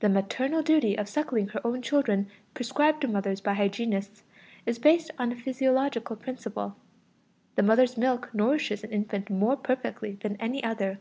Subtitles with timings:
[0.00, 4.24] The maternal duty of suckling her own children prescribed to mothers by hygienists
[4.66, 6.74] is based on a physiological principle:
[7.54, 10.98] the mother's milk nourishes an infant more perfectly than any other.